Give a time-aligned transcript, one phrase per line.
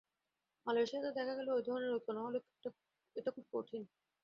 [0.65, 2.39] মালয়েশিয়াতেও দেখা গেল এই ধরনের ঐক্য না হলে
[3.15, 3.81] এটা খুব কঠিন।